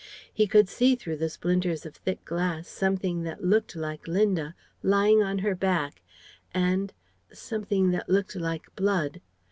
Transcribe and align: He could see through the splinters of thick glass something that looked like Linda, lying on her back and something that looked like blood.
He 0.33 0.47
could 0.47 0.67
see 0.67 0.95
through 0.95 1.17
the 1.17 1.29
splinters 1.29 1.85
of 1.85 1.95
thick 1.95 2.25
glass 2.25 2.67
something 2.67 3.21
that 3.21 3.43
looked 3.43 3.75
like 3.75 4.07
Linda, 4.07 4.55
lying 4.81 5.21
on 5.21 5.37
her 5.37 5.53
back 5.53 6.01
and 6.55 6.91
something 7.31 7.91
that 7.91 8.09
looked 8.09 8.35
like 8.35 8.75
blood. 8.75 9.21